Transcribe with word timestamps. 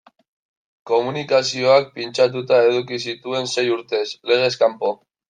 Komunikazioak 0.91 1.91
pintxatuta 1.99 2.63
eduki 2.71 2.99
zituen 3.13 3.47
sei 3.55 3.67
urtez, 3.77 4.03
legez 4.33 4.53
kanpo. 4.65 4.95